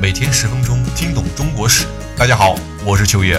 [0.00, 1.86] 每天十分钟听懂中国史。
[2.16, 2.56] 大家好，
[2.86, 3.38] 我是秋叶。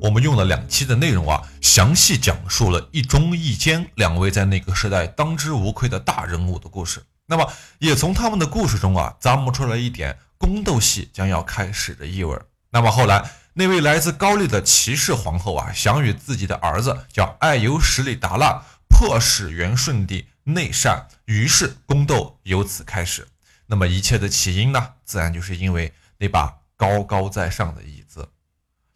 [0.00, 7.02] 我们用了两期的内容啊，详细讲述了一中一奸两位在那个时代当之无愧的大人物的故事。
[7.26, 12.38] 那么，也从他们的故事中啊，咂摸出来一点宫斗戏将要开始的意味。
[12.70, 23.28] 那么后来，那位来自高丽的骑士皇后啊，想与自己的儿子叫爱由十里达腊，迫使元顺帝内善，于是宫斗由此开始。
[23.66, 28.28] 那么一切的起因呢，自然就是因为那把高高在上的椅子。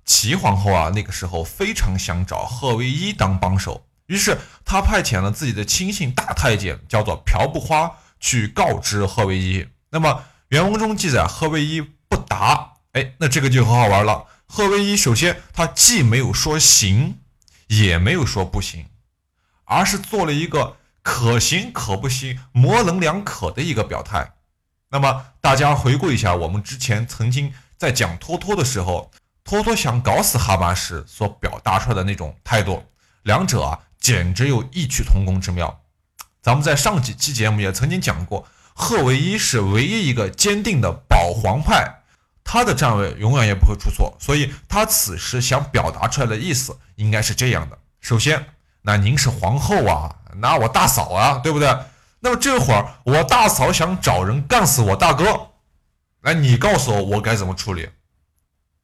[0.04, 7.90] 齐皇后啊，那个时候非常想找贺唯一当帮手，于是她派遣了自己的亲信大太监，叫做朴不花，
[8.20, 9.66] 去告知贺唯一。
[9.90, 12.74] 那么原文中记载，贺唯一不答。
[12.92, 14.26] 哎，那这个就很好玩了。
[14.46, 17.18] 贺唯一首先他既没有说行，
[17.66, 18.86] 也没有说不行，
[19.64, 20.76] 而是做了一个
[21.06, 24.32] 可行可不行、模棱两可的一个表态。
[24.88, 29.12] 那么大家回顾一下，我们之前曾经在讲托托的时候。
[29.44, 32.82] 托托想搞死哈巴时所表达出来的那种态度，
[33.22, 35.82] 两者啊简直有异曲同工之妙。
[36.42, 42.02] 咱们在上几期节目也曾经讲过，赫唯一是唯一一个坚定的保皇派，
[42.42, 44.16] 他的站位永远也不会出错。
[44.18, 48.46] 所以他此时想表达出来的意思应该是这样的：首先，
[48.82, 51.76] 那您是皇后啊，拿我大嫂啊，对不对？
[52.20, 55.50] 那么这会儿我大嫂想找人干死我大哥，
[56.22, 57.88] 那你告诉我我该怎么处理？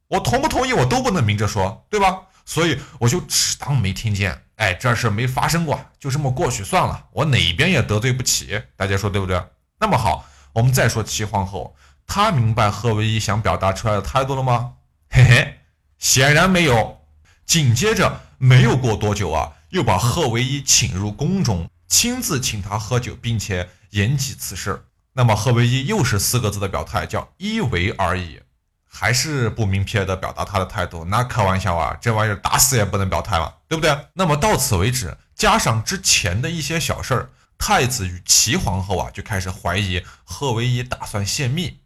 [0.07, 2.21] 我同不同意，我都不能明着说，对吧？
[2.45, 4.39] 所以我就只当没听见。
[4.57, 7.05] 哎，这事没发生过，就这么过去算了。
[7.11, 9.43] 我哪边也得罪不起，大家说对不对？
[9.79, 14.73] 那么好，我们再说齐皇后，她明白贺唯一想表达出来的态度了吗？
[15.09, 15.59] 嘿嘿，
[15.97, 16.99] 显然没有。
[17.45, 24.85] 紧接着，没有过多久啊，又把贺唯一请入宫中，亲自请他喝酒，并且言及此事。
[25.13, 28.39] 那么贺唯一又是四个字的表态，叫一为而已。
[28.87, 33.97] 还是不明撇的表达他的态度，那开玩笑啊，这玩意儿打死也不能表态了，对不对？
[34.13, 41.79] 那么到此为止，加上之前的一些小事儿，太子与齐皇后啊就开始怀疑贺唯一打算泄密，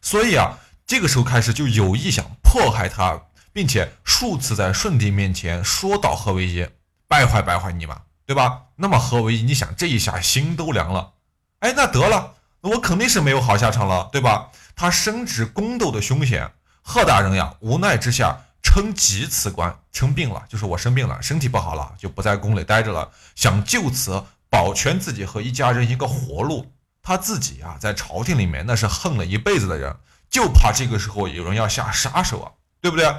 [0.00, 3.20] 所以啊，这个时候开始就有意想迫害他，
[3.52, 6.64] 并且数次在顺帝面前说到贺唯一
[7.08, 8.62] 败坏败坏你嘛，对吧？
[8.76, 11.12] 那么何为，你想这一下心都凉了，
[11.60, 12.34] 哎，那得了。
[12.60, 14.50] 我肯定是没有好下场了，对吧？
[14.74, 16.50] 他深知宫斗的凶险，
[16.82, 26.72] 贺大人呀，无奈之下称疾辞官，称病了，就是我生病了，身体不好了，就不在宫里待着了，想就此保全自己和一家人一个活路。
[27.02, 29.94] 他自己啊，在朝廷里面那是恨了一辈子的人，
[30.30, 33.14] 就怕这个时候有人要下杀手啊，对不对？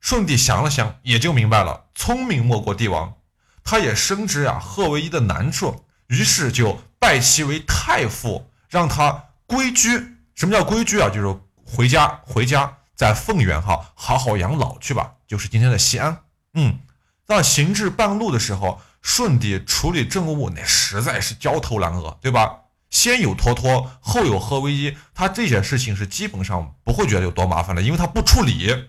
[0.00, 3.14] 顺帝想了想，也就明白了，聪明莫过帝王，
[3.62, 8.50] 他也深知啊贺唯一的难处，于是就拜其为太傅。
[8.68, 9.88] 让他归居，
[10.34, 11.10] 什么叫归居啊？
[11.10, 15.12] 就是回家，回家在凤原哈，好好养老去吧。
[15.26, 16.22] 就是今天的西安。
[16.54, 16.78] 嗯，
[17.26, 22.60] 那行至半路的时候，顺帝处理政务那实在是焦头烂额，对吧？
[22.88, 28.86] 先有托托，后有贺唯一，他这些事情是基本上不会觉得有多麻烦的，因为他不处理。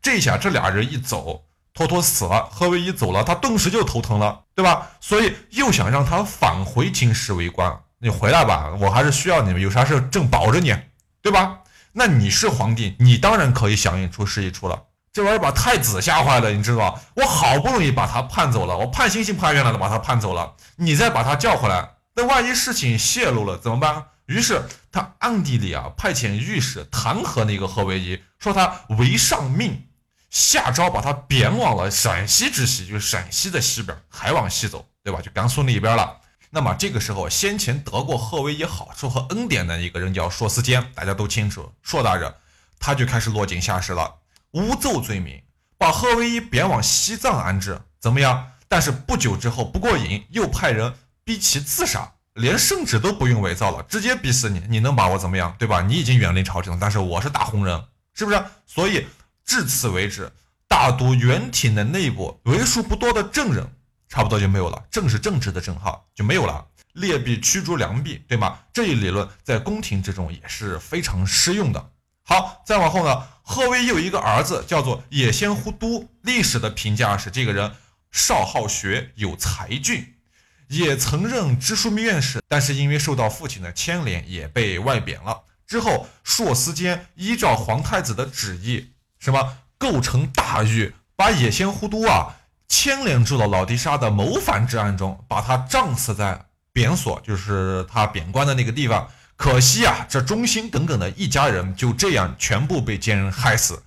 [0.00, 1.44] 这下这俩人一走，
[1.74, 4.90] 托托死了，贺唯一走了，他顿时就头疼了，对吧？
[5.00, 7.80] 所以又想让他返回京师为官。
[7.98, 10.74] 你回来吧，我还是需要你们，有啥事正保着你，
[11.22, 11.60] 对吧？
[11.92, 14.82] 那你是皇帝，你当然可以响应出事一出了。
[15.12, 16.98] 这玩意儿把太子吓坏了，你知道？
[17.14, 24.06] 我好不容易把他判走了，我判刑刑判冤了都把他判走了，你再把他叫回来，那万一事情泄露了怎么办？
[24.26, 29.84] 于是他暗地里啊派遣御史弹劾那个贺唯一，说他违上命，
[30.32, 35.20] 下诏把他贬往了陕西之西，就是陕西的西边，还往西走，对吧？
[35.20, 36.20] 就甘肃那一边了。
[36.48, 42.34] 那么这个时候，先前得过贺威一好处和恩典的一个人叫硕思坚，大家都清楚，硕大人，
[42.80, 44.10] 他就开始落井下石了，
[44.52, 45.38] 诬奏罪名，
[45.76, 48.52] 把贺威一贬往西藏安置，怎么样？
[48.68, 50.94] 但是不久之后不过瘾，又派人
[51.24, 55.54] 逼其自杀，连圣旨都不用伪造了，直接逼死你，你能把我怎么样？
[55.58, 55.82] 对吧？
[55.82, 57.84] 你已经远离朝廷了，但是我是大红人，
[58.14, 58.42] 是不是？
[58.66, 59.06] 所以
[59.44, 60.30] 至此为止，
[60.68, 63.66] 大都元廷的内部为数不多的证人。
[64.08, 68.58] 差不多就没有了，正是正直的正号就没有了，劣币驱逐良币，对吗？
[68.70, 71.92] 这一理论在宫廷之中也是非常适用的。
[72.22, 77.72] 好，再往后呢，贺唯有一个儿子叫做野先忽都，历史的评价是这个人
[78.10, 80.14] 少好学，有才俊，
[80.68, 85.44] 也曾任知枢密院使，但是因为受到父亲的牵连，也被外贬了。
[85.66, 88.92] 之后，硕思监依照皇太子的旨意，
[89.22, 92.34] 什么构成大狱，把野先忽都啊。
[92.66, 99.08] 牵连住了老弟沙的谋反之案中，把他杖死在贬所，就是他贬官的那个地方。
[99.36, 103.84] 可惜啊，这忠心耿耿的一家人就这样全部被奸人害死。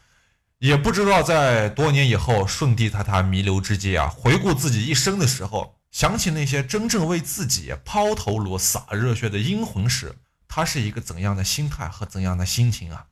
[0.60, 10.16] 也不知道在多年以后，顺帝在他弥留之际啊，回顾自己一生的时候，想起那些真正为自己抛头颅、洒热血的英魂时，
[10.48, 13.06] 他是一个怎样的心态和怎样的心情啊？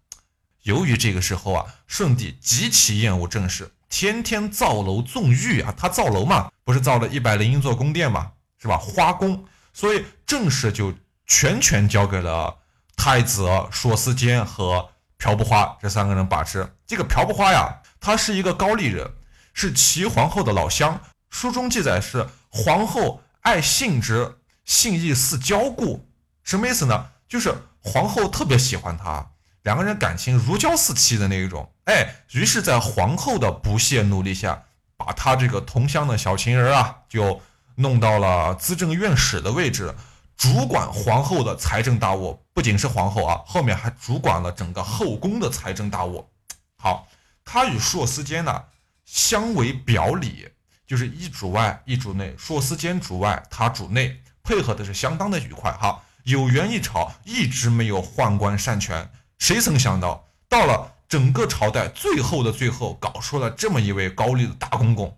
[0.63, 5.73] 由于这个时候啊，舜帝极其厌恶政事，天天造楼纵欲啊。
[5.77, 8.77] 他造楼嘛，不是造了一百零一座宫殿嘛，是吧？
[8.77, 10.93] 花宫，所以政事就。
[11.25, 12.53] 全权交给了
[12.97, 16.75] 太子硕思坚和朴不花这三个人把持。
[16.85, 19.09] 这个朴不花呀，他是一个高丽人，
[19.53, 20.99] 是齐皇后的老乡。
[21.29, 26.05] 书中记载是皇后爱信之，信义似交故。
[26.43, 27.11] 什么意思呢？
[27.29, 29.31] 就是皇后特别喜欢他，
[29.63, 31.69] 两个人感情如胶似漆的那一种。
[31.85, 34.63] 哎，于是，在皇后的不懈努力下，
[34.95, 37.41] 把他这个同乡的小情人啊，就
[37.75, 39.93] 弄到了资政院使的位置。
[40.35, 46.27] 主管皇后的财政大务，不仅是皇后啊，后面还主管了整个后宫的财政大务。
[46.75, 47.07] 好，
[47.45, 48.63] 他与硕思坚呢
[49.05, 50.49] 相为表里，
[50.85, 55.71] 就是一主外一主内，硕思坚主外，他主内，配合的是相当的愉快。
[55.71, 59.09] 哈，有缘一朝一直没有宦官擅权，
[59.43, 65.17] 谁曾想到到了整个朝代最后的最后，搞出了这么一位高丽的大公公。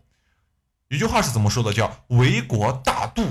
[0.88, 1.72] 一句话是怎么说的？
[1.72, 3.24] 叫为国大度。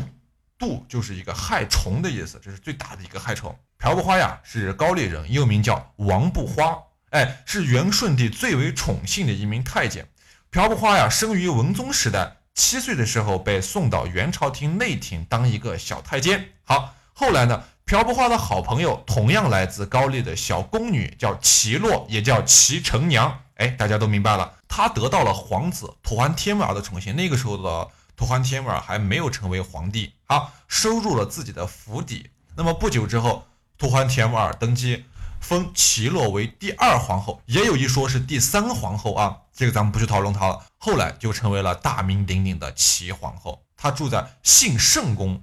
[0.57, 3.59] 度就是一个害虫的意思，这是最大的一个害虫。
[3.77, 6.79] 朴不花呀是高丽人，又名叫王不花，
[7.11, 10.07] 哎，是元顺帝最为宠幸的一名太监。
[10.51, 16.51] 朴不花呀生于文宗时代，七岁的时候被送到元朝廷内廷当一个小太监。
[16.63, 17.65] 好，后来呢，
[17.95, 23.39] 朴不花的好朋友同样来自高丽的小宫女叫齐洛，也叫齐成娘。
[23.55, 27.15] 哎，大家都明白了，她得到了皇子吐蕃帖木儿的宠幸。
[27.15, 27.89] 那个时候的。
[28.17, 32.31] 吐蕃帖木儿还没有成为皇帝，好收入了自己的府邸。
[32.55, 33.45] 那么不久之后，
[33.77, 35.05] 吐蕃帖木儿登基，
[35.41, 40.65] 封齐洛为第二皇后，也有一说是第三皇后啊，这个咱们不去讨论它了。
[40.79, 43.65] 后来就成为了大名鼎鼎的齐皇后。
[43.77, 45.43] 她住在信圣宫，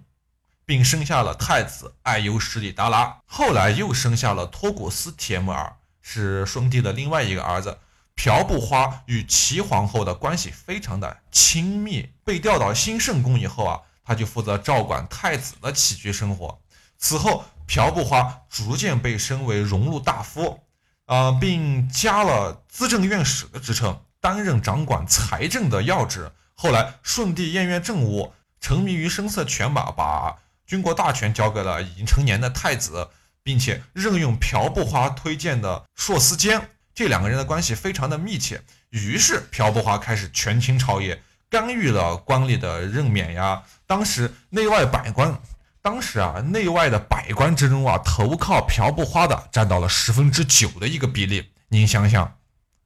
[0.66, 7.78] 并生下了太子爱优什里达拉，后来又生下了托古斯帖木儿，是顺帝的另外一个儿子。
[8.14, 12.10] 朴不花与齐皇后的关系非常的亲密。
[12.24, 16.60] 被调到兴圣宫以后啊，他就负责照管太子的起居生活。
[16.98, 20.60] 此后，朴不花逐渐被升为荣禄大夫，
[21.06, 26.32] 啊，并加了资政院使的职称，担任掌管财政的要职。
[26.54, 30.38] 后来，顺帝验阅政务，沉迷于声色犬马，把
[30.72, 33.10] 军国大权交给了已经成年的太子，
[33.44, 36.70] 并且任用朴不花推荐的硕思坚。
[36.96, 43.64] 这两个人的关系非常的密切，于是朴不花开始权倾朝野，干预了官吏的任免呀。
[43.86, 45.42] 当时内外百官，
[45.82, 51.52] 当时啊内外的百官之中啊，投靠朴不花的占到了十分之九的一个比例。
[51.68, 52.38] 您想想，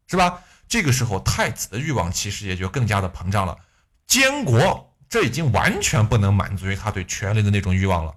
[0.08, 0.42] 是吧？
[0.68, 3.56] 这个时候太子的欲望其实也就更加的膨胀了。
[4.08, 8.14] 监国这已经完全不能满足于他对权力的那种欲望了，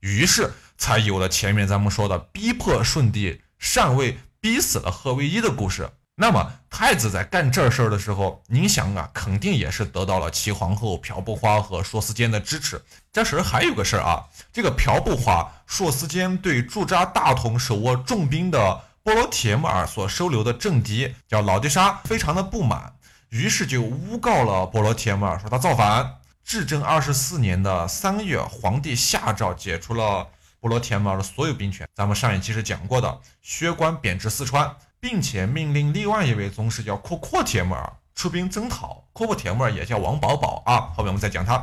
[0.00, 4.18] 于是才有了前面咱们说的逼迫舜帝禅位。
[4.42, 5.88] 逼死了贺卫一的故事。
[6.16, 12.78] 那么太子在干这事儿的时候，您想啊，肯定也是得到了齐皇后朴不花和硕斯坚的支持。
[13.10, 22.92] 这时还有个事儿啊，这个朴不花、硕斯坚对驻扎大同、手握重兵的波罗铁木儿所收留的政敌叫老迪沙非常的不满，
[23.30, 26.16] 于是就诬告了波罗铁木儿，说他造反。
[26.44, 30.28] 至正二十四年的三月，皇帝下诏解除了。
[30.60, 39.06] 波罗铁木儿的所有兵权，咱们上一期是讲过的，削官贬至四川，并且命令另外一位宗室叫阔阔铁木儿出兵征讨。
[39.12, 41.62] 阔阔铁木儿也叫王保保啊， 后面我们再讲他。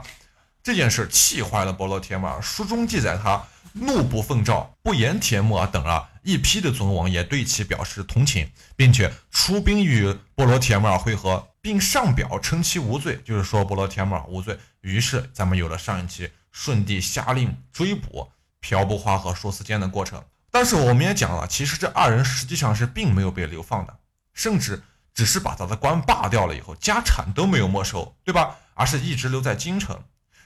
[0.62, 14.56] 这件事气坏了波罗铁木儿，书中记载他怒不奉诏，不言铁木儿等啊一批的尊王也对其表示同情，并且出兵与波罗铁木儿会合，并上表称其无罪，就是说波罗铁木儿无罪。
[14.82, 18.32] 于是咱们有了上一期顺帝下令追捕。
[18.64, 24.00] 朴不花和硕思坚的过程，但是我们也讲了，其实这二人实际上是并没有被流放的，
[24.36, 24.84] 甚至
[25.16, 28.58] 只是把他的官罢掉了以后，家产都没有没收，对吧？
[28.76, 30.00] 而是一直留在京城。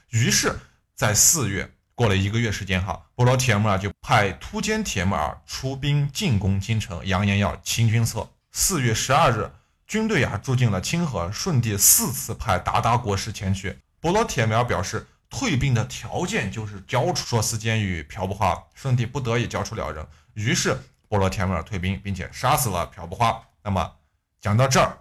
[0.08, 0.58] 于是，
[0.94, 8.30] 在四月过了一个月时间，哈，波罗铁木儿就派突厥铁木儿出兵进攻京城，扬言要清君侧。
[8.50, 9.50] 四月十二日，
[9.86, 15.04] 军队呀住进了清河，顺帝四次派鞑靼国师前去，波罗铁苗表示。
[15.28, 23.42] 退兵的条件就是交出硕思坚与朴不花，顺帝不得已交出了人，于是波罗铁苗退兵，并且杀死了朴不花。
[23.64, 23.92] 那么
[24.40, 24.96] 讲到这儿，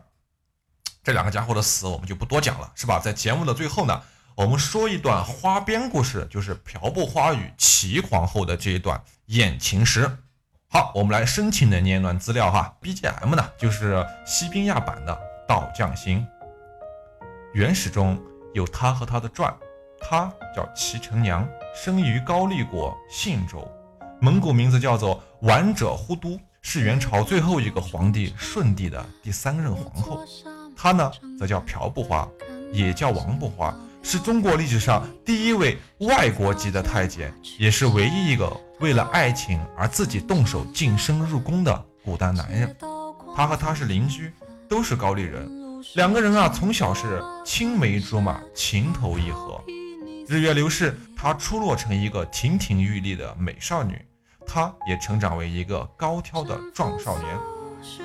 [1.03, 2.99] 这两个家伙的死我们就不多讲了，是吧？
[2.99, 4.01] 在节目的最后呢，
[4.33, 10.09] 我们说一段花边故事，就是朴不花与齐皇后的这一段艳情史。
[10.67, 12.75] 好，我们来深情的念一段资料哈。
[12.81, 15.13] BGM 呢，就是西宾亚版的
[15.47, 16.19] 《道将星》。
[17.53, 18.19] 原始中
[18.55, 19.53] 有他和他的传，
[19.99, 21.45] 他叫齐成娘，
[21.75, 23.69] 生于高丽国信州，
[24.21, 30.23] 蒙古名字叫做完者忽都，是元朝最后一个皇帝顺帝的第三任皇后。
[30.73, 32.25] 她呢，则叫朴不花，
[32.71, 33.75] 也叫王不花。
[34.01, 42.73] 是中国历史上第一位外国籍的太监，也是唯一一个为了爱情而自己动手晋升入宫的古代男人。
[43.35, 44.31] 他和他是邻居，
[44.69, 45.64] 都是高丽人。
[45.93, 49.61] 两个人啊，从小是青梅竹马，情投意合。
[50.27, 54.03] 日月流逝，她出落成一个亭亭玉立的美少女，
[54.45, 57.37] 他也成长为一个高挑的壮少年。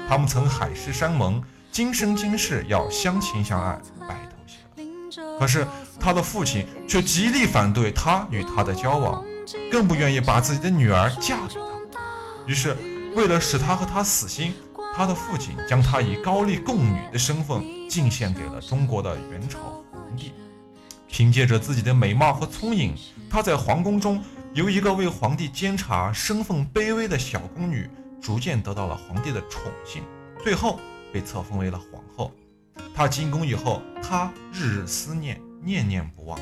[0.08, 5.38] 他们曾海誓山盟，今生今世要相亲相爱，白头偕老。
[5.38, 5.66] 可是。
[6.02, 9.22] 他的父亲却极力反对他与她的交往，
[9.70, 12.00] 更不愿意把自己的女儿嫁给他。
[12.46, 12.74] 于是，
[13.14, 14.54] 为了使他和他死心，
[15.00, 19.58] 他的父亲将他以高丽贡女的身份进献给了中国的元朝
[19.90, 20.34] 皇帝。
[21.08, 22.94] 凭借着自己的美貌和聪颖，
[23.30, 27.88] 他在皇宫中由一个为皇帝监察、身份卑微的小宫女，
[28.20, 30.02] 逐渐得到了皇帝的宠幸，
[30.44, 30.78] 最后
[31.10, 32.30] 被册封为了皇后。
[32.94, 35.40] 她进宫以后，他日日思念。
[35.62, 36.38] 念念不忘，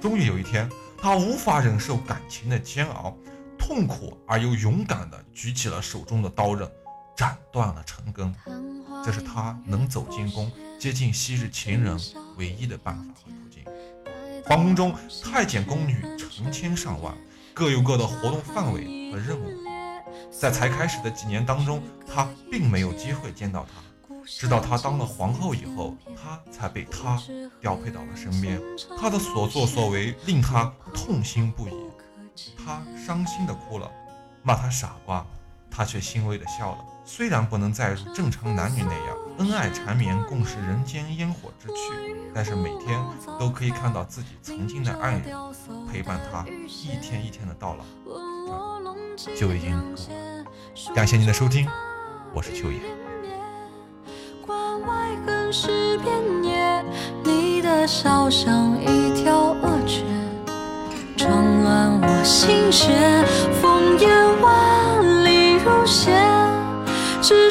[0.00, 3.16] 终于有一天，他无法忍受感情的煎熬，
[3.58, 6.70] 痛苦而又勇敢地举起了手中的刀刃，
[7.20, 8.34] 斩断了陈根。
[9.04, 12.00] 这是他能走进宫、接近昔日情人
[12.38, 13.62] 唯一的办法和途径。
[14.46, 17.14] 皇宫中太监宫女成千上万，
[17.52, 19.50] 各有各的活动范围和任务。
[20.30, 24.22] 在才开始的几年当中，他并没有机会见到她。
[24.24, 27.22] 直到她当了皇后以后，他才被她
[27.60, 28.58] 调配到了身边。
[28.98, 31.72] 他的所作所为令她痛心不已，
[32.64, 33.90] 她伤心的哭了，
[34.42, 35.26] 骂他傻瓜，
[35.70, 36.78] 他却欣慰的笑了。
[37.12, 43.04] 虽然不能再正常男女那样恩爱缠绵，共饰人间烟火之趣，但是每天
[43.36, 45.24] 都可以看到自己曾经的爱人
[45.90, 47.84] 陪伴他一天一天的到老，
[49.36, 50.12] 就已经够
[50.86, 50.94] 了。
[50.94, 51.68] 感谢您的收听，
[52.32, 52.78] 我是秋野。
[54.46, 56.14] 关外更是遍
[56.44, 56.84] 野，
[57.24, 60.06] 你的笑像一条恶犬，
[61.16, 63.26] 撞乱我心弦。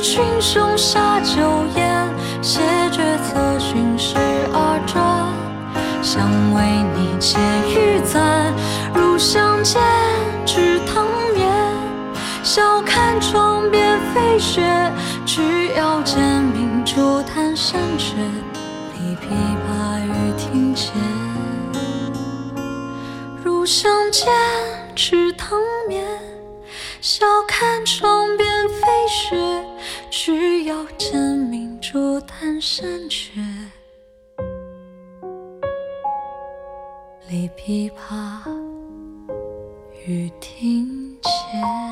[0.01, 1.41] 群雄下酒
[1.75, 2.09] 宴，
[2.41, 4.15] 谢绝策勋十
[4.53, 5.27] 二转，
[6.01, 6.63] 想为
[6.95, 7.37] 你解
[7.67, 8.53] 玉簪，
[8.93, 9.81] 入巷间
[10.45, 11.51] 吃汤面，
[12.43, 14.61] 笑看窗边飞雪，
[15.25, 18.15] 只要见明珠弹山雀，
[18.95, 19.27] 立琵
[19.67, 20.93] 琶于庭前，
[23.43, 24.31] 入巷间
[24.95, 26.03] 吃汤面，
[27.01, 28.18] 笑看窗，
[30.31, 33.41] 只要见明珠弹山雀，
[37.27, 38.47] 立琵琶
[40.05, 41.88] 雨庭前。